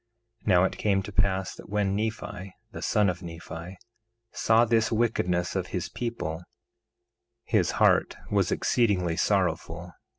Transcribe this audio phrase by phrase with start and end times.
[0.45, 3.77] 1:10 Now it came to pass that when Nephi, the son of Nephi,
[4.31, 6.41] saw this wickedness of his people,
[7.43, 9.93] his heart was exceedingly sorrowful.